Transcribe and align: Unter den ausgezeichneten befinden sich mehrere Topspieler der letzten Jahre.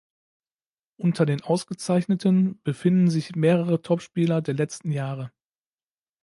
Unter 0.97 1.27
den 1.27 1.41
ausgezeichneten 1.43 2.59
befinden 2.63 3.11
sich 3.11 3.35
mehrere 3.35 3.83
Topspieler 3.83 4.41
der 4.41 4.55
letzten 4.55 4.89
Jahre. 4.91 5.31